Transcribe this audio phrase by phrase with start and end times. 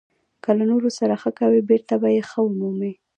[0.43, 2.93] •که له نورو سره ښه کوې، بېرته به یې ښه ومومې.